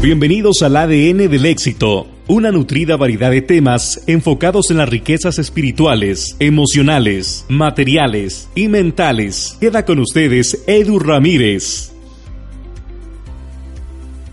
Bienvenidos 0.00 0.62
al 0.62 0.76
ADN 0.76 1.28
del 1.28 1.44
éxito, 1.44 2.06
una 2.28 2.52
nutrida 2.52 2.96
variedad 2.96 3.32
de 3.32 3.42
temas 3.42 4.00
enfocados 4.06 4.70
en 4.70 4.76
las 4.76 4.88
riquezas 4.88 5.40
espirituales, 5.40 6.36
emocionales, 6.38 7.44
materiales 7.48 8.48
y 8.54 8.68
mentales. 8.68 9.56
Queda 9.60 9.84
con 9.84 9.98
ustedes 9.98 10.62
Edu 10.68 11.00
Ramírez. 11.00 11.90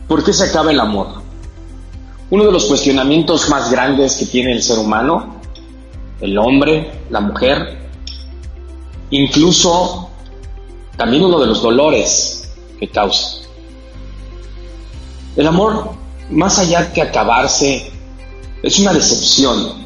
¿Por 0.08 0.24
qué 0.24 0.34
se 0.34 0.44
acaba 0.44 0.70
el 0.70 0.80
amor? 0.80 1.24
Uno 2.30 2.46
de 2.46 2.52
los 2.52 2.66
cuestionamientos 2.66 3.50
más 3.50 3.72
grandes 3.72 4.18
que 4.18 4.28
tiene 4.28 4.52
el 4.52 4.62
ser 4.62 4.78
humano, 4.78 5.38
el 6.22 6.38
hombre, 6.38 6.92
la 7.10 7.22
mujer, 7.22 7.90
incluso 9.10 10.12
también 10.96 11.24
uno 11.24 11.40
de 11.40 11.48
los 11.48 11.64
dolores 11.64 12.54
que 12.80 12.88
causa. 12.88 13.45
El 15.36 15.48
amor, 15.48 15.92
más 16.30 16.60
allá 16.60 16.94
que 16.94 17.02
acabarse, 17.02 17.92
es 18.64 18.80
una 18.80 18.94
decepción. 18.94 19.86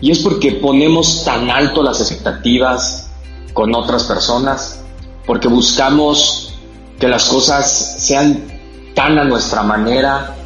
Y 0.00 0.10
es 0.10 0.20
porque 0.20 0.52
ponemos 0.52 1.24
tan 1.24 1.50
alto 1.50 1.82
las 1.82 2.00
expectativas 2.00 3.10
con 3.52 3.74
otras 3.74 4.04
personas, 4.04 4.82
porque 5.26 5.48
buscamos 5.48 6.54
que 6.98 7.06
las 7.08 7.26
cosas 7.26 7.96
sean 7.98 8.46
tan 8.94 9.18
a 9.18 9.24
nuestra 9.24 9.62
manera, 9.62 10.36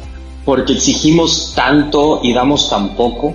porque 0.43 0.73
exigimos 0.73 1.53
tanto 1.55 2.19
y 2.21 2.33
damos 2.33 2.69
tan 2.69 2.95
poco. 2.95 3.33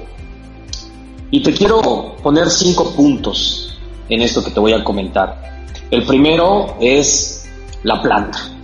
Y 1.31 1.43
te 1.43 1.55
quiero 1.55 2.17
poner 2.23 2.51
cinco 2.51 2.91
puntos 2.91 3.79
en 4.11 4.21
esto 4.21 4.45
que 4.45 4.51
te 4.51 4.61
voy 4.61 4.75
a 4.75 4.85
comentar. 4.85 5.65
El 5.91 6.05
primero 6.05 6.77
es 6.81 7.49
la 7.83 8.03
planta. 8.03 8.60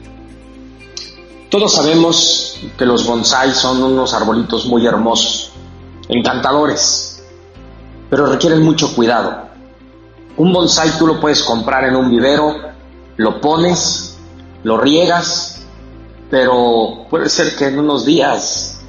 Todos 1.50 1.74
sabemos 1.74 2.58
que 2.76 2.84
los 2.84 3.06
bonsai 3.06 3.52
son 3.52 3.80
unos 3.80 4.12
arbolitos 4.14 4.66
muy 4.66 4.84
hermosos, 4.84 5.52
encantadores, 6.08 7.24
pero 8.10 8.26
requieren 8.26 8.62
mucho 8.62 8.94
cuidado. 8.96 9.46
Un 10.36 10.52
bonsai 10.52 10.98
tú 10.98 11.06
lo 11.06 11.20
puedes 11.20 11.44
comprar 11.44 11.84
en 11.84 11.94
un 11.94 12.10
vivero, 12.10 12.56
lo 13.16 13.40
pones, 13.40 14.18
lo 14.64 14.76
riegas, 14.76 15.64
pero 16.30 17.06
puede 17.08 17.28
ser 17.28 17.54
que 17.54 17.66
en 17.66 17.78
unos 17.78 18.04
días 18.04 18.80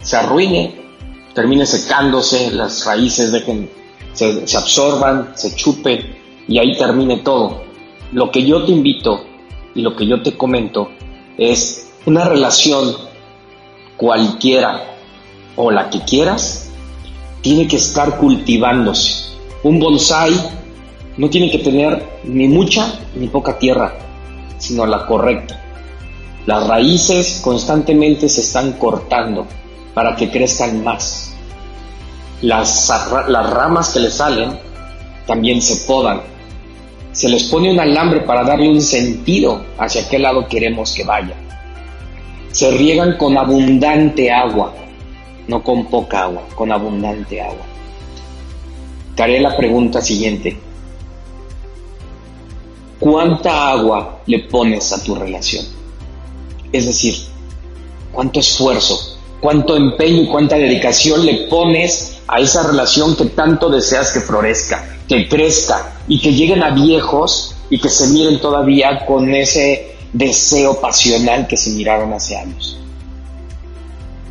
se 0.00 0.16
arruine, 0.16 0.96
termine 1.34 1.66
secándose, 1.66 2.52
las 2.52 2.86
raíces 2.86 3.32
dejen, 3.32 3.70
se, 4.14 4.44
absorban, 4.56 5.32
se 5.34 5.54
chupen 5.54 6.16
y 6.48 6.58
ahí 6.58 6.76
termine 6.78 7.18
todo. 7.18 7.62
Lo 8.12 8.30
que 8.30 8.44
yo 8.44 8.64
te 8.64 8.72
invito 8.72 9.20
y 9.74 9.82
lo 9.82 9.94
que 9.94 10.06
yo 10.06 10.22
te 10.22 10.36
comento 10.38 10.88
es 11.38 11.90
una 12.06 12.24
relación 12.24 12.96
cualquiera 13.96 14.84
o 15.56 15.70
la 15.70 15.90
que 15.90 16.00
quieras, 16.00 16.70
tiene 17.40 17.66
que 17.66 17.76
estar 17.76 18.18
cultivándose. 18.18 19.32
Un 19.62 19.78
bonsai 19.78 20.32
no 21.16 21.28
tiene 21.28 21.50
que 21.50 21.58
tener 21.58 22.20
ni 22.24 22.48
mucha 22.48 22.98
ni 23.14 23.28
poca 23.28 23.58
tierra, 23.58 23.94
sino 24.58 24.86
la 24.86 25.06
correcta. 25.06 25.60
Las 26.46 26.66
raíces 26.66 27.40
constantemente 27.42 28.28
se 28.28 28.40
están 28.40 28.72
cortando 28.72 29.46
para 29.94 30.16
que 30.16 30.30
crezcan 30.30 30.82
más. 30.82 31.34
Las, 32.40 32.90
las 33.28 33.50
ramas 33.50 33.90
que 33.90 34.00
le 34.00 34.10
salen 34.10 34.58
también 35.26 35.62
se 35.62 35.86
podan. 35.86 36.22
Se 37.12 37.28
les 37.28 37.44
pone 37.44 37.70
un 37.70 37.78
alambre 37.78 38.20
para 38.20 38.42
darle 38.42 38.68
un 38.68 38.80
sentido 38.80 39.64
hacia 39.78 40.08
qué 40.08 40.18
lado 40.18 40.48
queremos 40.48 40.94
que 40.94 41.04
vaya 41.04 41.34
se 42.52 42.70
riegan 42.70 43.16
con 43.16 43.36
abundante 43.36 44.30
agua, 44.30 44.74
no 45.48 45.64
con 45.64 45.86
poca 45.86 46.24
agua, 46.24 46.42
con 46.54 46.70
abundante 46.70 47.40
agua. 47.40 47.64
Te 49.16 49.22
haré 49.22 49.40
la 49.40 49.56
pregunta 49.56 50.00
siguiente. 50.02 50.56
¿Cuánta 53.00 53.70
agua 53.70 54.20
le 54.26 54.40
pones 54.40 54.92
a 54.92 55.02
tu 55.02 55.14
relación? 55.14 55.64
Es 56.70 56.86
decir, 56.86 57.16
¿cuánto 58.12 58.40
esfuerzo, 58.40 59.18
cuánto 59.40 59.74
empeño 59.74 60.22
y 60.22 60.28
cuánta 60.28 60.56
dedicación 60.56 61.24
le 61.24 61.46
pones 61.48 62.18
a 62.28 62.38
esa 62.38 62.66
relación 62.66 63.16
que 63.16 63.24
tanto 63.24 63.70
deseas 63.70 64.12
que 64.12 64.20
florezca, 64.20 64.98
que 65.08 65.26
crezca 65.26 65.91
y 66.08 66.20
que 66.20 66.32
lleguen 66.32 66.62
a 66.62 66.70
viejos 66.70 67.56
y 67.70 67.78
que 67.80 67.88
se 67.88 68.08
miren 68.08 68.40
todavía 68.40 69.04
con 69.06 69.34
ese 69.34 69.96
deseo 70.12 70.80
pasional 70.80 71.46
que 71.46 71.56
se 71.56 71.70
miraron 71.70 72.12
hace 72.12 72.36
años. 72.36 72.78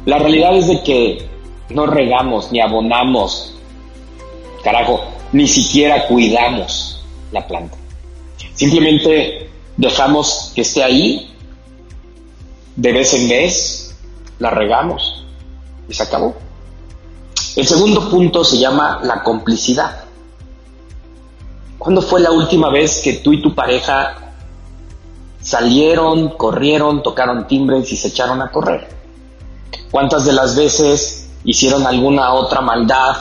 La 0.06 0.18
realidad 0.18 0.56
es 0.56 0.68
de 0.68 0.84
que 0.84 1.30
no 1.70 1.86
regamos 1.86 2.52
ni 2.52 2.60
abonamos, 2.60 3.54
carajo, 4.64 5.02
ni 5.32 5.48
siquiera 5.48 6.08
cuidamos 6.08 7.04
la 7.32 7.48
planta. 7.48 7.78
Simplemente 8.54 9.50
dejamos 9.78 10.52
que 10.54 10.62
esté 10.62 10.84
ahí, 10.84 11.34
de 12.76 12.92
vez 12.92 13.14
en 13.14 13.30
vez, 13.30 13.96
la 14.40 14.50
regamos 14.50 15.24
y 15.88 15.94
se 15.94 16.04
acabó. 16.04 16.36
El 17.56 17.68
segundo 17.68 18.10
punto 18.10 18.44
se 18.44 18.58
llama 18.58 19.02
la 19.04 19.24
complicidad. 19.24 20.06
¿Cuándo 21.82 22.04
fue 22.04 22.20
la 22.20 22.30
última 22.30 22.70
vez 22.70 23.02
que 23.02 23.14
tú 23.14 23.34
y 23.34 23.42
tu 23.42 23.56
pareja 23.56 24.36
salieron, 25.42 26.30
corrieron, 26.38 27.02
tocaron 27.02 27.48
timbres 27.48 27.92
y 27.92 27.98
se 27.98 28.10
echaron 28.10 28.40
a 28.40 28.52
correr. 28.52 28.88
¿Cuántas 29.90 30.26
de 30.26 30.34
las 30.34 30.56
veces 30.56 31.30
hicieron 31.44 31.88
alguna 31.88 32.36
otra 32.36 32.62
maldad 32.62 33.16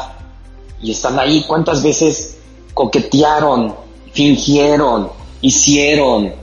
y 0.82 0.90
están 0.90 1.18
ahí? 1.18 1.42
¿Cuántas 1.46 1.82
veces 1.82 2.36
coquetearon, 2.74 3.74
fingieron, 4.12 5.10
hicieron, 5.40 6.34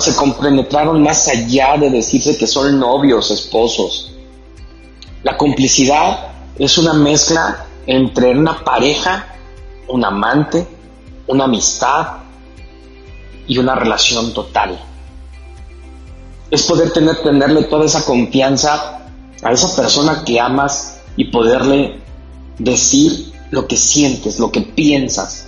se 0.00 0.14
compenetraron 0.16 1.02
más 1.02 1.28
allá 1.28 1.78
de 1.78 1.88
decirse 1.88 2.36
que 2.36 2.46
son 2.46 2.78
novios, 2.78 3.30
esposos? 3.30 4.12
La 5.22 5.38
complicidad 5.38 6.28
es 6.58 6.76
una 6.76 6.92
mezcla 6.92 7.64
entre 7.86 8.32
una 8.32 8.62
pareja, 8.62 9.34
un 9.88 10.04
amante, 10.04 10.66
una 11.28 11.44
amistad 11.44 12.18
y 13.46 13.58
una 13.58 13.74
relación 13.74 14.34
total 14.34 14.78
es 16.50 16.62
poder 16.62 16.92
tener, 16.92 17.16
tenerle 17.22 17.64
toda 17.64 17.84
esa 17.84 18.04
confianza 18.04 19.00
a 19.42 19.52
esa 19.52 19.74
persona 19.80 20.24
que 20.24 20.40
amas 20.40 21.00
y 21.16 21.24
poderle 21.26 22.00
decir 22.58 23.32
lo 23.50 23.66
que 23.66 23.76
sientes, 23.76 24.38
lo 24.38 24.50
que 24.50 24.62
piensas. 24.62 25.46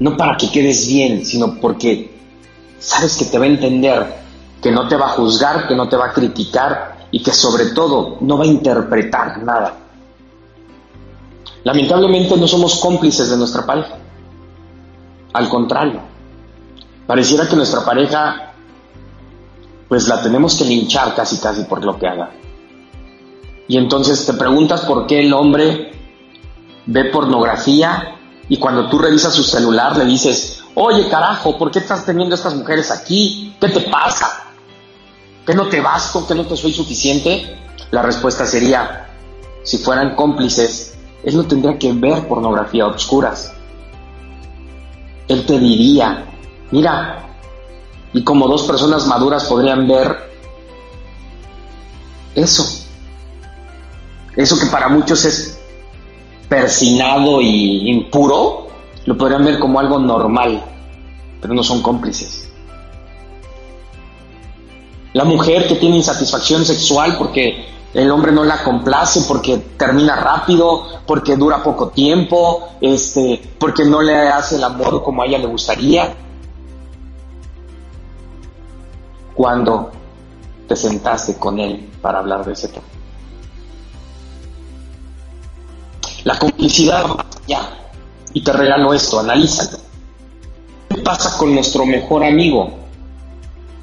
No 0.00 0.16
para 0.16 0.36
que 0.36 0.50
quedes 0.50 0.88
bien, 0.88 1.24
sino 1.24 1.60
porque 1.60 2.12
sabes 2.78 3.16
que 3.16 3.26
te 3.26 3.38
va 3.38 3.44
a 3.44 3.48
entender, 3.48 4.14
que 4.60 4.72
no 4.72 4.88
te 4.88 4.96
va 4.96 5.06
a 5.06 5.10
juzgar, 5.10 5.68
que 5.68 5.74
no 5.74 5.88
te 5.88 5.96
va 5.96 6.06
a 6.06 6.12
criticar 6.12 7.06
y 7.10 7.22
que 7.22 7.32
sobre 7.32 7.66
todo 7.66 8.18
no 8.20 8.36
va 8.36 8.44
a 8.44 8.48
interpretar 8.48 9.42
nada. 9.42 9.78
Lamentablemente 11.62 12.36
no 12.36 12.48
somos 12.48 12.80
cómplices 12.80 13.30
de 13.30 13.36
nuestra 13.36 13.64
pareja. 13.64 13.96
Al 15.34 15.48
contrario, 15.48 16.00
pareciera 17.08 17.48
que 17.48 17.56
nuestra 17.56 17.84
pareja 17.84 18.52
pues 19.88 20.06
la 20.06 20.22
tenemos 20.22 20.54
que 20.54 20.64
linchar 20.64 21.14
casi 21.14 21.38
casi 21.38 21.64
por 21.64 21.84
lo 21.84 21.98
que 21.98 22.06
haga. 22.06 22.30
Y 23.66 23.76
entonces 23.76 24.24
te 24.26 24.34
preguntas 24.34 24.82
por 24.82 25.08
qué 25.08 25.20
el 25.20 25.32
hombre 25.32 25.90
ve 26.86 27.04
pornografía 27.06 28.14
y 28.48 28.58
cuando 28.58 28.88
tú 28.88 28.98
revisas 28.98 29.34
su 29.34 29.42
celular 29.42 29.96
le 29.96 30.04
dices, 30.04 30.62
oye 30.74 31.08
carajo, 31.08 31.58
¿por 31.58 31.72
qué 31.72 31.80
estás 31.80 32.06
teniendo 32.06 32.36
estas 32.36 32.54
mujeres 32.54 32.92
aquí? 32.92 33.56
¿Qué 33.60 33.68
te 33.68 33.80
pasa? 33.80 34.44
¿Que 35.44 35.54
no 35.54 35.66
te 35.66 35.80
basto? 35.80 36.26
¿Que 36.28 36.36
no 36.36 36.46
te 36.46 36.56
soy 36.56 36.72
suficiente? 36.72 37.58
La 37.90 38.02
respuesta 38.02 38.46
sería, 38.46 39.08
si 39.64 39.78
fueran 39.78 40.14
cómplices, 40.14 40.94
él 41.24 41.36
no 41.36 41.44
tendría 41.44 41.76
que 41.76 41.92
ver 41.92 42.28
pornografía 42.28 42.84
a 42.84 42.88
obscuras. 42.88 43.53
Él 45.28 45.46
te 45.46 45.58
diría, 45.58 46.24
mira, 46.70 47.20
Y 48.12 48.22
como 48.22 48.46
dos 48.46 48.62
personas 48.62 49.06
maduras 49.08 49.44
podrían 49.44 49.88
ver 49.88 50.30
eso. 52.36 52.64
Eso 54.36 54.58
que 54.58 54.66
para 54.66 54.88
muchos 54.88 55.24
es 55.24 55.58
persinado 56.48 57.40
y 57.40 57.90
impuro, 57.90 58.68
lo 59.06 59.18
podrían 59.18 59.44
ver 59.44 59.58
como 59.58 59.80
algo 59.80 59.98
normal, 59.98 60.62
pero 61.40 61.54
no 61.54 61.62
son 61.64 61.82
cómplices. 61.82 62.48
La 65.12 65.24
mujer 65.24 65.66
que 65.68 65.76
tiene 65.76 65.96
insatisfacción 65.96 66.64
sexual 66.64 67.16
porque 67.18 67.66
el 67.94 68.10
hombre 68.10 68.32
no 68.32 68.42
la 68.42 68.62
complace, 68.62 69.22
porque 69.28 69.56
termina 69.78 70.16
rápido, 70.16 70.82
porque 71.06 71.36
dura 71.36 71.62
poco 71.62 71.88
tiempo, 71.88 72.68
este, 72.80 73.40
porque 73.58 73.84
no 73.84 74.02
le 74.02 74.28
hace 74.28 74.56
el 74.56 74.64
amor 74.64 75.02
como 75.04 75.22
a 75.22 75.26
ella 75.26 75.38
le 75.38 75.46
gustaría. 75.46 76.12
Cuando 79.34 79.92
te 80.66 80.74
sentaste 80.74 81.36
con 81.36 81.58
él 81.60 81.88
para 82.02 82.18
hablar 82.18 82.44
de 82.44 82.52
ese 82.52 82.68
tema. 82.68 82.84
La 86.24 86.38
complicidad, 86.38 87.04
ya. 87.46 87.68
Y 88.32 88.42
te 88.42 88.52
regalo 88.52 88.92
esto, 88.92 89.20
analízalo. 89.20 89.78
¿Qué 90.88 91.00
pasa 91.02 91.38
con 91.38 91.54
nuestro 91.54 91.86
mejor 91.86 92.24
amigo? 92.24 92.83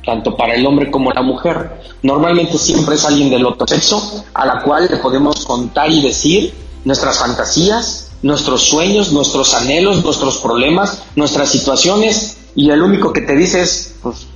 Tanto 0.05 0.35
para 0.35 0.55
el 0.55 0.65
hombre 0.65 0.89
como 0.89 1.11
la 1.11 1.21
mujer. 1.21 1.81
Normalmente 2.01 2.57
siempre 2.57 2.95
es 2.95 3.05
alguien 3.05 3.29
del 3.29 3.45
otro 3.45 3.67
sexo 3.67 4.25
a 4.33 4.45
la 4.45 4.61
cual 4.61 4.87
le 4.89 4.97
podemos 4.97 5.45
contar 5.45 5.91
y 5.91 6.01
decir 6.01 6.53
nuestras 6.85 7.19
fantasías, 7.19 8.11
nuestros 8.23 8.63
sueños, 8.63 9.11
nuestros 9.11 9.53
anhelos, 9.53 10.03
nuestros 10.03 10.37
problemas, 10.37 11.03
nuestras 11.15 11.49
situaciones. 11.49 12.37
Y 12.55 12.69
el 12.69 12.81
único 12.81 13.13
que 13.13 13.21
te 13.21 13.35
dice 13.35 13.61
es, 13.61 13.95
pues, 14.01 14.27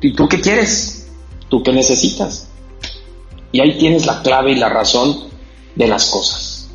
¿y 0.00 0.12
tú 0.12 0.28
qué 0.28 0.40
quieres? 0.40 1.06
¿Tú 1.48 1.62
qué 1.62 1.72
necesitas? 1.72 2.48
Y 3.52 3.60
ahí 3.60 3.78
tienes 3.78 4.06
la 4.06 4.22
clave 4.22 4.52
y 4.52 4.56
la 4.56 4.68
razón 4.68 5.28
de 5.76 5.86
las 5.86 6.06
cosas. 6.06 6.68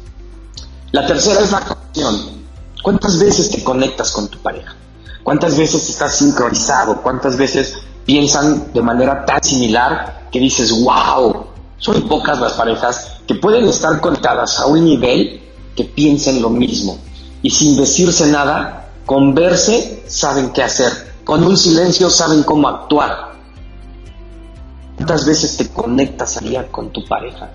La 0.91 1.05
tercera 1.05 1.41
es 1.41 1.51
la 1.51 1.61
conexión. 1.61 2.37
¿Cuántas 2.81 3.19
veces 3.19 3.49
te 3.49 3.63
conectas 3.63 4.11
con 4.11 4.27
tu 4.29 4.37
pareja? 4.39 4.75
¿Cuántas 5.23 5.57
veces 5.57 5.89
estás 5.89 6.15
sincronizado? 6.15 7.01
¿Cuántas 7.01 7.35
veces 7.35 7.79
piensan 8.07 8.71
de 8.73 8.81
manera 8.81 9.25
tan 9.25 9.43
similar 9.43 10.29
que 10.31 10.39
dices, 10.39 10.71
wow, 10.81 11.45
son 11.77 12.07
pocas 12.07 12.39
las 12.39 12.53
parejas 12.53 13.19
que 13.27 13.35
pueden 13.35 13.67
estar 13.67 13.99
conectadas 13.99 14.59
a 14.59 14.65
un 14.65 14.85
nivel 14.85 15.41
que 15.75 15.83
piensen 15.83 16.41
lo 16.41 16.49
mismo 16.49 16.97
y 17.41 17.51
sin 17.51 17.77
decirse 17.77 18.25
nada, 18.27 18.89
con 19.05 19.35
verse 19.35 20.03
saben 20.07 20.51
qué 20.51 20.63
hacer, 20.63 20.91
con 21.25 21.43
un 21.43 21.57
silencio 21.57 22.09
saben 22.09 22.43
cómo 22.43 22.69
actuar. 22.69 23.33
¿Cuántas 24.95 25.25
veces 25.25 25.57
te 25.57 25.67
conectas 25.67 26.37
allá 26.37 26.67
con 26.71 26.91
tu 26.91 27.05
pareja? 27.05 27.51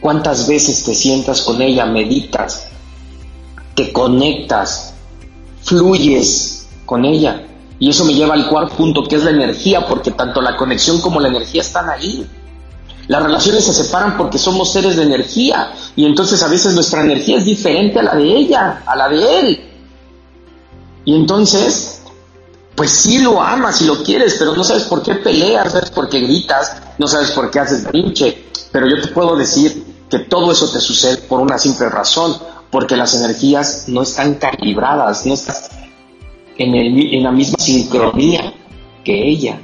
¿Cuántas 0.00 0.46
veces 0.48 0.84
te 0.84 0.94
sientas 0.94 1.42
con 1.42 1.60
ella, 1.60 1.86
meditas, 1.86 2.68
te 3.74 3.92
conectas, 3.92 4.94
fluyes 5.62 6.68
con 6.86 7.04
ella? 7.04 7.48
Y 7.82 7.90
eso 7.90 8.04
me 8.04 8.14
lleva 8.14 8.34
al 8.34 8.46
cuarto 8.46 8.76
punto, 8.76 9.02
que 9.02 9.16
es 9.16 9.24
la 9.24 9.32
energía, 9.32 9.84
porque 9.84 10.12
tanto 10.12 10.40
la 10.40 10.56
conexión 10.56 11.00
como 11.00 11.18
la 11.18 11.26
energía 11.26 11.62
están 11.62 11.90
ahí. 11.90 12.24
Las 13.08 13.20
relaciones 13.20 13.64
se 13.64 13.72
separan 13.72 14.16
porque 14.16 14.38
somos 14.38 14.70
seres 14.70 14.94
de 14.94 15.02
energía 15.02 15.72
y 15.96 16.06
entonces 16.06 16.40
a 16.44 16.46
veces 16.46 16.74
nuestra 16.74 17.00
energía 17.00 17.38
es 17.38 17.44
diferente 17.44 17.98
a 17.98 18.04
la 18.04 18.14
de 18.14 18.36
ella, 18.36 18.84
a 18.86 18.94
la 18.94 19.08
de 19.08 19.40
él. 19.40 19.70
Y 21.04 21.16
entonces, 21.16 22.02
pues 22.76 22.92
sí 22.92 23.18
lo 23.18 23.42
amas 23.42 23.82
y 23.82 23.86
lo 23.86 24.00
quieres, 24.04 24.36
pero 24.38 24.54
no 24.54 24.62
sabes 24.62 24.84
por 24.84 25.02
qué 25.02 25.16
peleas, 25.16 25.64
no 25.64 25.70
sabes 25.72 25.90
por 25.90 26.08
qué 26.08 26.20
gritas, 26.20 26.76
no 26.98 27.08
sabes 27.08 27.32
por 27.32 27.50
qué 27.50 27.58
haces 27.58 27.82
brinche. 27.82 28.44
Pero 28.70 28.86
yo 28.88 29.02
te 29.02 29.08
puedo 29.08 29.34
decir 29.34 29.84
que 30.08 30.20
todo 30.20 30.52
eso 30.52 30.70
te 30.70 30.80
sucede 30.80 31.16
por 31.16 31.40
una 31.40 31.58
simple 31.58 31.88
razón, 31.88 32.36
porque 32.70 32.96
las 32.96 33.12
energías 33.14 33.86
no 33.88 34.02
están 34.02 34.34
calibradas, 34.34 35.26
no 35.26 35.34
están 35.34 35.56
en, 36.58 37.22
la 37.22 37.32
misma 37.32 37.56
sincronía 37.58 38.52
que 39.04 39.28
ella. 39.28 39.58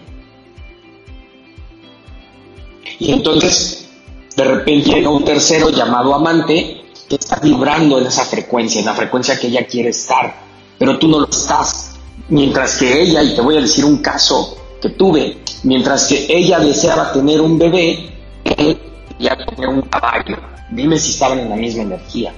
Y 2.99 3.13
entonces, 3.13 3.89
de 4.37 4.45
repente 4.45 4.91
llega 4.91 5.11
un 5.11 5.25
tercero 5.25 5.71
llamado 5.71 6.15
amante 6.15 6.83
que 7.09 7.17
está 7.17 7.37
vibrando 7.37 7.99
en 7.99 8.07
esa 8.07 8.25
frecuencia, 8.25 8.81
en 8.81 8.87
la 8.87 8.95
frecuencia 8.95 9.39
que 9.39 9.47
ella 9.47 9.67
quiere 9.67 9.91
estar, 9.91 10.35
pero 10.79 10.99
tú 10.99 11.09
no 11.09 11.21
lo 11.21 11.29
estás. 11.29 11.95
Mientras 12.29 12.77
que 12.77 13.01
ella, 13.01 13.23
y 13.23 13.35
te 13.35 13.41
voy 13.41 13.57
a 13.57 13.61
decir 13.61 13.85
un 13.85 13.99
caso 13.99 14.57
que 14.83 14.91
tuve, 14.91 15.39
mientras 15.63 16.07
que 16.07 16.27
ella 16.29 16.59
deseaba 16.59 17.13
tener 17.13 17.41
un 17.41 17.59
bebé, 17.59 18.11
él 18.45 18.79
ya 19.19 19.37
tenía 19.37 19.69
un 19.69 19.83
caballo. 19.83 20.37
Dime 20.71 20.99
si 20.99 21.13
estaban 21.13 21.39
en 21.39 21.49
la 21.49 21.57
misma 21.57 21.83
energía. 21.83 22.35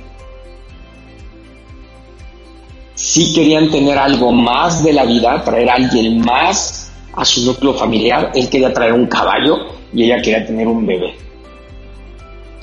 Si 3.00 3.32
querían 3.32 3.70
tener 3.70 3.96
algo 3.96 4.30
más 4.30 4.84
de 4.84 4.92
la 4.92 5.06
vida, 5.06 5.42
traer 5.42 5.70
a 5.70 5.74
alguien 5.76 6.20
más 6.20 6.92
a 7.14 7.24
su 7.24 7.46
núcleo 7.46 7.72
familiar. 7.72 8.30
Él 8.34 8.50
quería 8.50 8.74
traer 8.74 8.92
un 8.92 9.06
caballo 9.06 9.56
y 9.94 10.04
ella 10.04 10.20
quería 10.20 10.46
tener 10.46 10.68
un 10.68 10.84
bebé. 10.84 11.16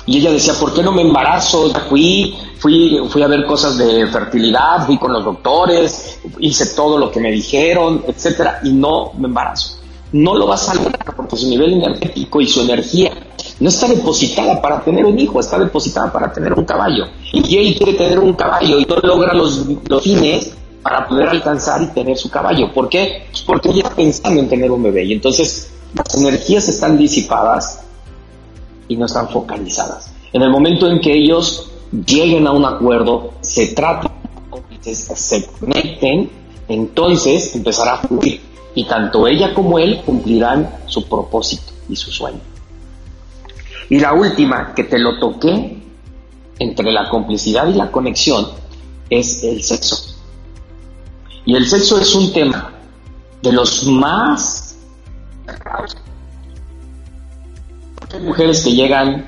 Y 0.05 0.19
ella 0.19 0.31
decía, 0.31 0.53
¿por 0.53 0.75
qué 0.75 0.83
no 0.83 0.91
me 0.91 1.01
embarazo? 1.01 1.73
Fui, 1.89 2.37
fui, 2.59 2.99
fui 3.09 3.23
a 3.23 3.27
ver 3.27 3.47
cosas 3.47 3.79
de 3.79 4.05
fertilidad, 4.05 4.85
fui 4.85 4.99
con 4.99 5.11
los 5.11 5.25
doctores, 5.25 6.19
hice 6.37 6.67
todo 6.75 6.99
lo 6.99 7.09
que 7.09 7.19
me 7.19 7.31
dijeron, 7.31 8.03
etcétera, 8.07 8.59
y 8.63 8.73
no 8.73 9.13
me 9.17 9.27
embarazo. 9.27 9.79
No 10.11 10.35
lo 10.35 10.45
vas 10.45 10.69
a 10.69 10.75
lograr 10.75 11.15
porque 11.15 11.35
su 11.35 11.49
nivel 11.49 11.73
energético 11.73 12.41
y 12.41 12.47
su 12.47 12.61
energía 12.61 13.11
no 13.59 13.69
está 13.69 13.87
depositada 13.87 14.61
para 14.61 14.81
tener 14.81 15.05
un 15.05 15.17
hijo, 15.17 15.39
está 15.39 15.57
depositada 15.57 16.11
para 16.11 16.31
tener 16.31 16.53
un 16.53 16.65
caballo. 16.65 17.05
Y 17.33 17.57
él 17.57 17.75
quiere 17.75 17.93
tener 17.93 18.19
un 18.19 18.33
caballo 18.33 18.79
y 18.79 18.85
no 18.85 18.97
logra 18.97 19.33
los, 19.33 19.65
fines 20.03 20.53
para 20.83 21.07
poder 21.07 21.29
alcanzar 21.29 21.81
y 21.81 21.87
tener 21.87 22.17
su 22.17 22.29
caballo. 22.29 22.71
¿Por 22.73 22.87
qué? 22.87 23.23
Pues 23.31 23.41
porque 23.41 23.69
ella 23.69 23.83
está 23.83 23.95
pensando 23.95 24.41
en 24.41 24.49
tener 24.49 24.71
un 24.71 24.83
bebé. 24.83 25.05
Y 25.05 25.13
entonces 25.13 25.71
las 25.93 26.15
energías 26.15 26.67
están 26.69 26.97
disipadas 26.97 27.81
y 28.87 28.95
no 28.95 29.05
están 29.05 29.29
focalizadas. 29.29 30.11
En 30.33 30.43
el 30.43 30.51
momento 30.51 30.87
en 30.87 31.01
que 31.01 31.13
ellos 31.13 31.71
lleguen 32.05 32.45
a 32.45 32.51
un 32.51 32.65
acuerdo, 32.65 33.31
se 33.41 33.67
traten, 33.67 34.11
se 34.81 35.47
conecten, 35.59 36.29
entonces 36.67 37.55
empezará 37.55 37.95
a 37.95 37.97
fluir. 37.99 38.41
Y 38.75 38.85
tanto 38.85 39.27
ella 39.27 39.55
como 39.55 39.79
él 39.79 40.01
cumplirán 40.05 40.69
su 40.85 41.07
propósito 41.07 41.73
y 41.89 41.95
su 41.95 42.11
sueño. 42.11 42.56
Y 43.89 43.99
la 43.99 44.13
última, 44.13 44.73
que 44.73 44.83
te 44.83 44.99
lo 44.99 45.17
toqué 45.19 45.81
entre 46.59 46.91
la 46.91 47.09
complicidad 47.09 47.67
y 47.67 47.73
la 47.73 47.89
conexión, 47.91 48.47
es 49.09 49.43
el 49.43 49.63
sexo. 49.63 50.15
Y 51.45 51.55
el 51.55 51.67
sexo 51.67 51.99
es 51.99 52.13
un 52.15 52.33
tema 52.33 52.73
de 53.41 53.51
los 53.53 53.85
más... 53.85 54.77
Hay 58.13 58.19
mujeres 58.21 58.63
que 58.63 58.71
llegan 58.71 59.25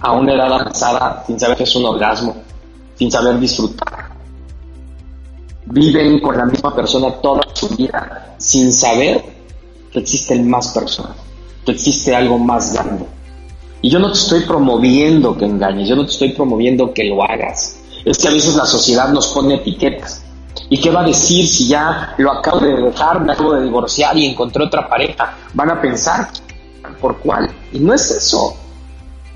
a 0.00 0.12
una 0.12 0.34
edad 0.34 0.52
avanzada 0.52 1.24
sin 1.26 1.38
saber 1.38 1.56
que 1.56 1.64
es 1.64 1.76
un 1.76 1.84
orgasmo, 1.84 2.36
sin 2.96 3.10
saber 3.10 3.38
disfrutar. 3.38 4.10
Viven 5.66 6.20
con 6.20 6.36
la 6.36 6.44
misma 6.46 6.74
persona 6.74 7.12
toda 7.20 7.42
su 7.54 7.68
vida 7.76 8.34
sin 8.38 8.72
saber 8.72 9.22
que 9.92 10.00
existen 10.00 10.48
más 10.48 10.68
personas, 10.68 11.16
que 11.64 11.72
existe 11.72 12.14
algo 12.14 12.38
más 12.38 12.72
grande 12.72 13.06
y 13.82 13.88
yo 13.88 13.98
no 13.98 14.12
te 14.12 14.18
estoy 14.18 14.40
promoviendo 14.40 15.36
que 15.36 15.46
engañes, 15.46 15.88
yo 15.88 15.96
no 15.96 16.04
te 16.04 16.12
estoy 16.12 16.32
promoviendo 16.32 16.92
que 16.92 17.04
lo 17.04 17.22
hagas. 17.22 17.80
Es 18.04 18.18
que 18.18 18.28
a 18.28 18.32
veces 18.32 18.54
la 18.54 18.66
sociedad 18.66 19.08
nos 19.10 19.28
pone 19.28 19.54
etiquetas. 19.56 20.22
¿Y 20.68 20.78
qué 20.78 20.90
va 20.90 21.00
a 21.00 21.06
decir 21.06 21.46
si 21.48 21.68
ya 21.68 22.14
lo 22.18 22.32
acabo 22.32 22.60
de 22.60 22.76
dejar, 22.76 23.24
me 23.24 23.32
acabo 23.32 23.54
de 23.54 23.64
divorciar 23.64 24.16
y 24.16 24.26
encontré 24.26 24.64
otra 24.64 24.88
pareja? 24.88 25.36
Van 25.54 25.70
a 25.70 25.80
pensar 25.80 26.28
por 27.00 27.18
cuál. 27.18 27.50
Y 27.72 27.80
no 27.80 27.94
es 27.94 28.10
eso. 28.10 28.56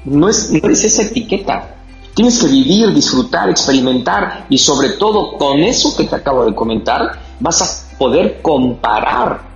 No 0.04 0.28
es, 0.28 0.50
no 0.50 0.68
es 0.68 0.84
esa 0.84 1.02
etiqueta. 1.02 1.76
Tienes 2.14 2.40
que 2.40 2.46
vivir, 2.46 2.92
disfrutar, 2.94 3.50
experimentar 3.50 4.46
y 4.48 4.58
sobre 4.58 4.90
todo 4.90 5.36
con 5.36 5.58
eso 5.60 5.96
que 5.96 6.04
te 6.04 6.14
acabo 6.14 6.44
de 6.44 6.54
comentar 6.54 7.18
vas 7.40 7.62
a 7.62 7.98
poder 7.98 8.40
comparar 8.40 9.53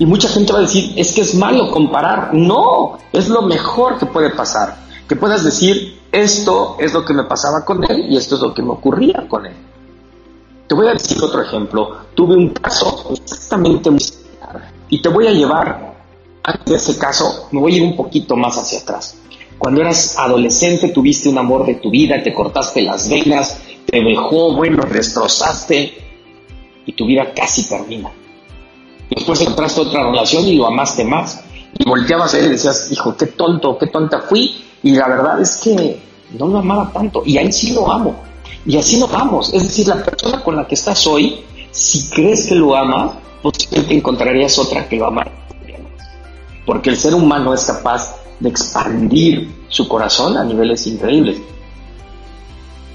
y 0.00 0.06
mucha 0.06 0.30
gente 0.30 0.50
va 0.54 0.60
a 0.60 0.62
decir, 0.62 0.94
es 0.96 1.12
que 1.12 1.20
es 1.20 1.34
malo 1.34 1.70
comparar. 1.70 2.32
No, 2.32 2.96
es 3.12 3.28
lo 3.28 3.42
mejor 3.42 3.98
que 3.98 4.06
puede 4.06 4.30
pasar. 4.30 4.78
Que 5.06 5.14
puedas 5.14 5.44
decir, 5.44 6.00
esto 6.10 6.76
es 6.78 6.94
lo 6.94 7.04
que 7.04 7.12
me 7.12 7.24
pasaba 7.24 7.66
con 7.66 7.84
él 7.84 8.06
y 8.08 8.16
esto 8.16 8.36
es 8.36 8.40
lo 8.40 8.54
que 8.54 8.62
me 8.62 8.70
ocurría 8.70 9.26
con 9.28 9.44
él. 9.44 9.52
Te 10.66 10.74
voy 10.74 10.88
a 10.88 10.92
decir 10.92 11.22
otro 11.22 11.42
ejemplo. 11.42 11.98
Tuve 12.14 12.34
un 12.34 12.48
caso 12.48 13.10
exactamente 13.12 13.90
muy 13.90 14.00
similar. 14.00 14.72
Y 14.88 15.02
te 15.02 15.10
voy 15.10 15.26
a 15.26 15.32
llevar, 15.32 15.94
antes 16.44 16.64
de 16.64 16.76
ese 16.76 16.98
caso, 16.98 17.48
me 17.50 17.60
voy 17.60 17.74
a 17.74 17.76
ir 17.76 17.82
un 17.82 17.94
poquito 17.94 18.36
más 18.36 18.56
hacia 18.56 18.78
atrás. 18.78 19.18
Cuando 19.58 19.82
eras 19.82 20.16
adolescente 20.16 20.88
tuviste 20.88 21.28
un 21.28 21.36
amor 21.36 21.66
de 21.66 21.74
tu 21.74 21.90
vida, 21.90 22.22
te 22.22 22.32
cortaste 22.32 22.80
las 22.80 23.06
venas, 23.10 23.60
te 23.84 24.00
dejó, 24.02 24.54
bueno, 24.54 24.82
destrozaste 24.90 25.92
y 26.86 26.92
tu 26.94 27.04
vida 27.04 27.34
casi 27.34 27.68
termina 27.68 28.10
después 29.16 29.40
encontraste 29.40 29.80
otra 29.80 30.04
relación 30.04 30.44
y 30.46 30.56
lo 30.56 30.66
amaste 30.66 31.04
más. 31.04 31.42
Y 31.78 31.88
volteabas 31.88 32.34
a 32.34 32.38
él 32.38 32.46
y 32.46 32.48
decías, 32.50 32.90
hijo, 32.90 33.16
qué 33.16 33.26
tonto, 33.26 33.78
qué 33.78 33.86
tonta 33.86 34.20
fui. 34.20 34.64
Y 34.82 34.92
la 34.92 35.08
verdad 35.08 35.40
es 35.40 35.56
que 35.56 36.00
no 36.38 36.48
lo 36.48 36.58
amaba 36.58 36.90
tanto. 36.92 37.22
Y 37.24 37.38
ahí 37.38 37.52
sí 37.52 37.72
lo 37.72 37.90
amo. 37.90 38.16
Y 38.66 38.76
así 38.76 38.98
nos 38.98 39.10
vamos. 39.10 39.52
Es 39.54 39.62
decir, 39.62 39.88
la 39.88 40.02
persona 40.02 40.42
con 40.42 40.56
la 40.56 40.66
que 40.66 40.74
estás 40.74 41.06
hoy, 41.06 41.42
si 41.70 42.10
crees 42.10 42.46
que 42.46 42.54
lo 42.54 42.76
ama, 42.76 43.18
posiblemente 43.42 43.94
encontrarías 43.94 44.58
otra 44.58 44.88
que 44.88 44.96
lo 44.96 45.06
ama. 45.06 45.26
Porque 46.66 46.90
el 46.90 46.96
ser 46.96 47.14
humano 47.14 47.54
es 47.54 47.64
capaz 47.64 48.16
de 48.38 48.48
expandir 48.48 49.50
su 49.68 49.88
corazón 49.88 50.36
a 50.36 50.44
niveles 50.44 50.86
increíbles. 50.86 51.40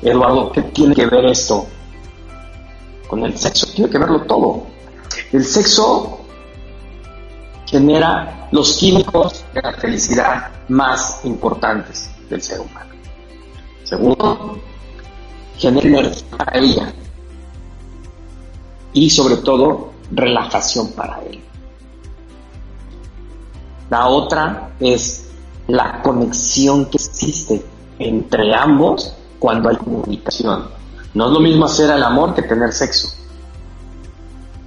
Eduardo, 0.01 0.51
¿qué 0.51 0.61
tiene 0.61 0.93
que 0.93 1.05
ver 1.07 1.25
esto 1.25 1.65
con 3.07 3.23
el 3.25 3.37
sexo? 3.37 3.67
Tiene 3.73 3.89
que 3.89 3.97
verlo 3.97 4.21
todo. 4.21 4.63
El 5.35 5.43
sexo 5.43 6.19
genera 7.65 8.47
los 8.53 8.77
químicos 8.77 9.43
de 9.53 9.61
la 9.61 9.73
felicidad 9.73 10.47
más 10.69 11.25
importantes 11.25 12.09
del 12.29 12.41
ser 12.41 12.61
humano. 12.61 12.93
Segundo, 13.83 14.57
genera 15.57 15.89
energía 15.89 16.37
para 16.37 16.57
ella. 16.57 16.93
Y 18.93 19.09
sobre 19.09 19.35
todo, 19.35 19.91
relajación 20.09 20.93
para 20.93 21.19
él. 21.23 21.43
La 23.89 24.07
otra 24.07 24.69
es 24.79 25.31
la 25.67 26.01
conexión 26.01 26.85
que 26.85 26.95
existe 26.95 27.61
entre 27.99 28.55
ambos 28.55 29.13
cuando 29.39 29.67
hay 29.67 29.75
comunicación. 29.75 30.69
No 31.13 31.27
es 31.27 31.33
lo 31.33 31.41
mismo 31.41 31.65
hacer 31.65 31.89
el 31.89 32.03
amor 32.03 32.33
que 32.33 32.41
tener 32.41 32.71
sexo. 32.71 33.24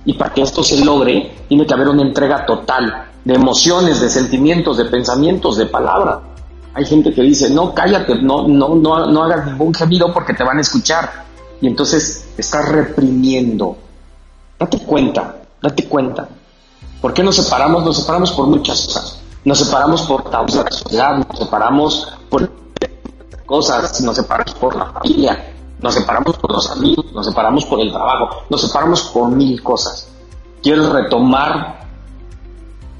Y 0.08 0.14
para 0.14 0.32
que 0.32 0.40
esto 0.40 0.64
se 0.64 0.82
logre, 0.82 1.36
tiene 1.48 1.66
que 1.66 1.74
haber 1.74 1.86
una 1.86 2.00
entrega 2.00 2.46
total 2.46 3.10
de 3.22 3.34
emociones, 3.34 4.00
de 4.00 4.08
sentimientos, 4.08 4.78
de 4.78 4.86
pensamientos, 4.86 5.58
de 5.58 5.66
palabras. 5.66 6.20
Hay 6.72 6.86
gente 6.86 7.12
que 7.12 7.20
dice, 7.20 7.50
no, 7.50 7.74
cállate, 7.74 8.14
no, 8.14 8.48
no, 8.48 8.74
no, 8.74 9.04
no 9.04 9.22
hagas 9.22 9.44
ningún 9.44 9.74
gemido 9.74 10.10
porque 10.14 10.32
te 10.32 10.42
van 10.42 10.56
a 10.56 10.60
escuchar. 10.62 11.26
Y 11.60 11.66
entonces 11.66 12.26
estás 12.38 12.70
reprimiendo. 12.70 13.76
Date 14.58 14.78
cuenta, 14.78 15.42
date 15.60 15.86
cuenta. 15.86 16.26
¿Por 17.02 17.12
qué 17.12 17.22
nos 17.22 17.36
separamos? 17.36 17.84
Nos 17.84 17.98
separamos 17.98 18.32
por 18.32 18.46
muchas 18.46 18.86
cosas. 18.86 19.20
Nos 19.44 19.58
separamos 19.58 20.00
por 20.04 20.30
tabús 20.30 20.54
de 20.54 20.64
la 20.64 20.70
sociedad, 20.70 21.18
nos 21.18 21.38
separamos 21.38 22.08
por 22.30 22.50
cosas, 23.44 24.00
nos 24.00 24.16
separamos 24.16 24.54
por 24.54 24.74
la 24.74 24.86
familia, 24.86 25.52
nos 25.80 25.94
separamos 25.94 26.36
por 26.38 26.52
los 26.52 26.70
amigos, 26.70 27.12
nos 27.12 27.26
separamos 27.26 27.64
por 27.64 27.80
el 27.80 27.90
trabajo, 27.90 28.44
nos 28.50 28.60
separamos 28.60 29.02
por 29.04 29.30
mil 29.30 29.62
cosas. 29.62 30.08
¿Quieres 30.62 30.88
retomar 30.88 31.80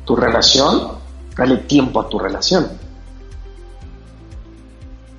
tu 0.05 0.15
relación? 0.15 0.93
Dale 1.37 1.57
tiempo 1.59 2.01
a 2.01 2.09
tu 2.09 2.19
relación. 2.19 2.69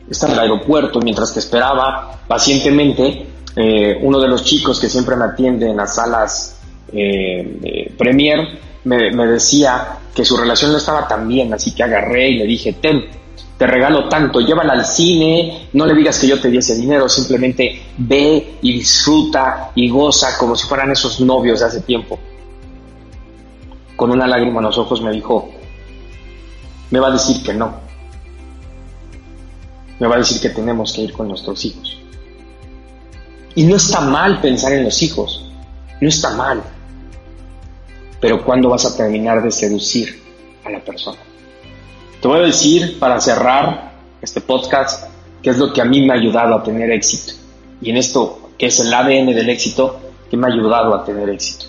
Está 0.10 0.28
en 0.28 0.34
el 0.34 0.40
aeropuerto 0.40 1.00
mientras 1.02 1.34
te 1.34 1.40
esperaba 1.40 2.20
pacientemente. 2.28 3.28
Eh, 3.56 4.00
uno 4.02 4.20
de 4.20 4.28
los 4.28 4.44
chicos 4.44 4.80
que 4.80 4.90
siempre 4.90 5.16
me 5.16 5.26
atiende 5.26 5.70
en 5.70 5.78
las 5.78 5.96
salas 5.96 6.60
eh, 6.92 7.94
Premier 7.98 8.60
me, 8.84 9.12
me 9.12 9.28
decía 9.28 10.00
que 10.16 10.26
su 10.26 10.38
relación 10.38 10.72
no 10.72 10.78
estaba 10.78 11.08
tan 11.08 11.28
bien, 11.28 11.54
así 11.54 11.74
que 11.76 11.84
agarré 11.84 12.30
y 12.30 12.38
le 12.38 12.46
dije, 12.46 12.74
ten, 12.74 13.06
te 13.60 13.68
regalo 13.68 14.08
tanto, 14.08 14.40
llévala 14.40 14.72
al 14.72 14.86
cine, 14.86 15.68
no 15.74 15.86
le 15.86 15.94
digas 15.94 16.18
que 16.18 16.28
yo 16.28 16.40
te 16.40 16.50
di 16.50 16.58
ese 16.58 16.76
dinero, 16.76 17.10
simplemente 17.10 17.82
ve 17.98 18.58
y 18.62 18.72
disfruta 18.72 19.72
y 19.76 19.90
goza 19.90 20.38
como 20.38 20.56
si 20.56 20.66
fueran 20.66 20.92
esos 20.92 21.20
novios 21.20 21.60
de 21.60 21.66
hace 21.66 21.82
tiempo. 21.82 22.18
Con 23.98 24.12
una 24.12 24.28
lágrima 24.28 24.60
en 24.60 24.66
los 24.66 24.78
ojos 24.78 25.02
me 25.02 25.12
dijo, 25.12 25.50
me 26.90 27.00
va 27.00 27.10
a 27.10 27.12
decir 27.12 27.44
que 27.44 27.54
no, 27.54 27.74
me 30.00 30.08
va 30.08 30.16
a 30.16 30.20
decir 30.20 30.40
que 30.40 30.50
tenemos 30.50 30.94
que 30.94 31.02
ir 31.02 31.12
con 31.12 31.28
nuestros 31.28 31.66
hijos. 31.66 32.00
Y 33.56 33.64
no 33.64 33.76
está 33.76 34.00
mal 34.00 34.40
pensar 34.40 34.72
en 34.72 34.86
los 34.86 35.04
hijos, 35.04 35.44
no 36.00 36.08
está 36.08 36.34
mal, 36.34 36.64
pero 38.22 38.44
¿cuándo 38.46 38.70
vas 38.70 38.86
a 38.86 38.96
terminar 38.96 39.44
de 39.44 39.52
seducir 39.52 40.24
a 40.64 40.70
la 40.70 40.80
persona? 40.80 41.20
Te 42.22 42.28
voy 42.28 42.40
a 42.40 42.44
decir 42.44 43.00
para 43.00 43.22
cerrar 43.22 43.94
este 44.22 44.42
podcast 44.42 45.10
qué 45.42 45.52
es 45.52 45.58
lo 45.58 45.72
que 45.72 45.82
a 45.82 45.86
mí 45.86 46.06
me 46.06 46.12
ha 46.12 46.18
ayudado 46.18 46.56
a 46.56 46.64
tener 46.64 46.92
éxito. 46.92 47.34
Y 47.82 47.92
en 47.92 47.98
esto, 47.98 48.52
que 48.58 48.66
es 48.66 48.78
el 48.82 48.94
ADN 48.94 49.28
del 49.28 49.50
éxito, 49.50 50.02
que 50.30 50.36
me 50.36 50.48
ha 50.48 50.52
ayudado 50.52 50.94
a 50.94 51.06
tener 51.06 51.30
éxito. 51.30 51.68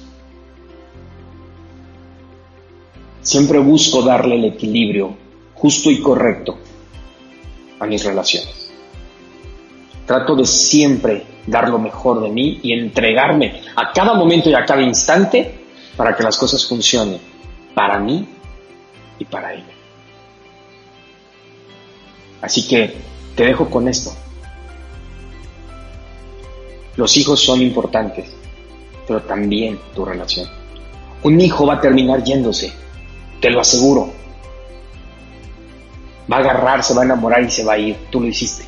Siempre 3.23 3.61
busco 3.61 4.02
darle 4.02 4.35
el 4.35 4.45
equilibrio 4.47 5.14
justo 5.54 5.88
y 5.88 6.00
correcto 6.00 6.59
a 7.78 7.87
mis 7.87 8.04
relaciones. 8.04 8.73
Trato 10.04 10.35
de 10.35 10.47
siempre 10.47 11.26
dar 11.47 11.69
lo 11.69 11.78
mejor 11.78 12.23
de 12.23 12.28
mí 12.28 12.59
y 12.61 12.73
entregarme 12.73 13.62
a 13.76 13.92
cada 13.92 14.14
momento 14.14 14.50
y 14.50 14.54
a 14.54 14.64
cada 14.64 14.83
instante 14.83 15.61
para 15.97 16.16
que 16.16 16.25
las 16.25 16.37
cosas 16.37 16.66
funcionen 16.66 17.21
para 17.73 18.00
mí 18.00 18.26
y 19.16 19.25
para 19.26 19.54
ella. 19.54 19.79
Así 22.40 22.66
que 22.66 22.94
te 23.37 23.44
dejo 23.44 23.68
con 23.68 23.88
esto. 23.88 24.12
Los 26.97 27.16
hijos 27.16 27.40
son 27.40 27.62
importantes, 27.62 28.30
pero 29.06 29.23
también 29.23 29.78
tu 29.94 30.04
relación. 30.04 30.49
Un 31.23 31.40
hijo 31.40 31.66
va 31.66 31.75
a 31.75 31.80
terminar 31.80 32.25
yéndose, 32.25 32.73
te 33.40 33.50
lo 33.50 33.61
aseguro. 33.61 34.12
Va 36.30 36.37
a 36.37 36.40
agarrar, 36.40 36.82
se 36.82 36.94
va 36.94 37.02
a 37.02 37.04
enamorar 37.04 37.42
y 37.42 37.50
se 37.50 37.64
va 37.64 37.75
a 37.75 37.78
ir. 37.78 37.97
Tú 38.11 38.20
lo 38.20 38.26
hiciste. 38.26 38.64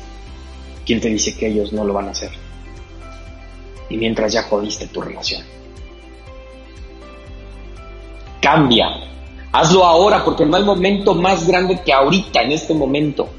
¿Quién 0.85 0.99
te 0.99 1.09
dice 1.09 1.35
que 1.35 1.47
ellos 1.47 1.71
no 1.71 1.83
lo 1.83 1.93
van 1.93 2.07
a 2.07 2.11
hacer? 2.11 2.31
Y 3.89 3.97
mientras 3.97 4.33
ya 4.33 4.43
jodiste 4.43 4.87
tu 4.87 5.01
relación. 5.01 5.43
Cambia. 8.41 8.87
Hazlo 9.51 9.85
ahora 9.85 10.25
porque 10.25 10.45
no 10.45 10.57
hay 10.57 10.63
momento 10.63 11.13
más 11.13 11.47
grande 11.47 11.79
que 11.81 11.93
ahorita, 11.93 12.41
en 12.41 12.51
este 12.51 12.73
momento. 12.73 13.29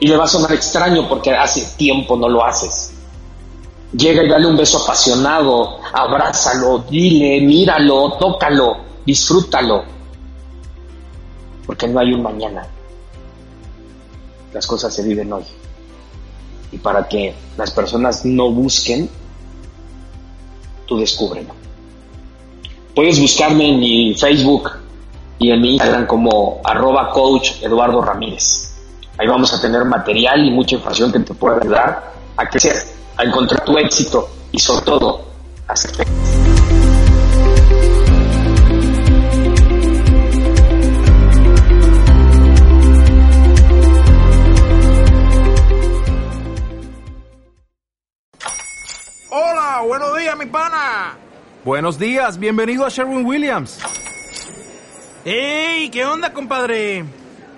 Y 0.00 0.08
le 0.08 0.16
va 0.16 0.24
a 0.24 0.28
sonar 0.28 0.52
extraño 0.52 1.08
porque 1.08 1.30
hace 1.32 1.76
tiempo 1.76 2.16
no 2.16 2.28
lo 2.28 2.44
haces. 2.44 2.92
Llega 3.92 4.24
y 4.24 4.28
dale 4.28 4.46
un 4.46 4.56
beso 4.56 4.78
apasionado, 4.82 5.78
abrázalo, 5.92 6.84
dile, 6.88 7.40
míralo, 7.40 8.12
tócalo, 8.18 8.78
disfrútalo. 9.04 9.84
Porque 11.66 11.86
no 11.86 12.00
hay 12.00 12.14
un 12.14 12.22
mañana. 12.22 12.66
Las 14.52 14.66
cosas 14.66 14.94
se 14.94 15.02
viven 15.02 15.32
hoy. 15.32 15.44
Y 16.72 16.78
para 16.78 17.06
que 17.06 17.34
las 17.56 17.70
personas 17.72 18.24
no 18.24 18.50
busquen, 18.50 19.10
tú 20.86 20.98
descúbrelo. 20.98 21.52
Puedes 22.94 23.20
buscarme 23.20 23.70
en 23.70 23.80
mi 23.80 24.14
Facebook 24.14 24.70
y 25.38 25.50
en 25.50 25.60
mi 25.60 25.72
Instagram 25.74 26.06
como 26.06 26.60
arroba 26.64 27.10
coach 27.10 27.62
Eduardo 27.62 28.02
Ramírez. 28.02 28.69
Ahí 29.20 29.26
vamos 29.26 29.52
a 29.52 29.60
tener 29.60 29.84
material 29.84 30.42
y 30.46 30.50
mucha 30.50 30.76
información 30.76 31.12
que 31.12 31.18
te 31.18 31.34
pueda 31.34 31.58
ayudar 31.58 32.10
a 32.38 32.48
crecer, 32.48 32.74
a 33.18 33.24
encontrar 33.24 33.62
tu 33.66 33.76
éxito 33.76 34.30
y 34.50 34.58
sobre 34.58 34.82
todo 34.86 35.26
a 35.68 35.76
ser 35.76 35.94
feliz. 35.94 36.10
Hola, 49.28 49.82
buenos 49.86 50.16
días, 50.16 50.38
mi 50.38 50.46
pana. 50.46 51.18
Buenos 51.62 51.98
días, 51.98 52.38
bienvenido 52.38 52.86
a 52.86 52.88
Sherwin 52.88 53.26
Williams. 53.26 53.80
¡Ey! 55.26 55.90
¿Qué 55.90 56.06
onda, 56.06 56.32
compadre? 56.32 57.19